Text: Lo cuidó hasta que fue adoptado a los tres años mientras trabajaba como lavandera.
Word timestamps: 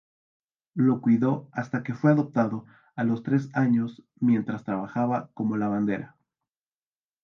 Lo 0.73 0.99
cuidó 0.99 1.47
hasta 1.51 1.83
que 1.83 1.93
fue 1.93 2.09
adoptado 2.11 2.65
a 2.95 3.03
los 3.03 3.21
tres 3.21 3.51
años 3.53 4.01
mientras 4.15 4.63
trabajaba 4.63 5.29
como 5.35 5.57
lavandera. 5.57 6.17